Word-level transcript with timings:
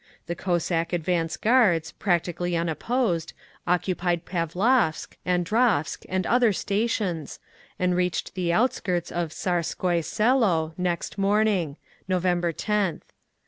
The 0.25 0.33
Cossack 0.33 0.93
advance 0.93 1.37
guards, 1.37 1.91
practically 1.91 2.57
unopposed, 2.57 3.33
occupied 3.67 4.25
Pavlovsk, 4.25 5.15
Alexandrovsk 5.27 6.07
and 6.09 6.25
other 6.25 6.51
stations, 6.53 7.37
and 7.77 7.95
reached 7.95 8.33
the 8.33 8.51
outskirts 8.51 9.11
of 9.11 9.29
Tsarskoye 9.29 10.03
Selo 10.03 10.73
next 10.75 11.19
morning—November 11.19 12.51
10th. 12.51 13.03